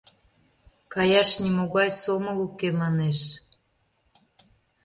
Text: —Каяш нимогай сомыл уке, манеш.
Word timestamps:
—Каяш 0.93 1.29
нимогай 1.43 1.89
сомыл 2.01 2.37
уке, 2.47 2.69
манеш. 2.81 3.19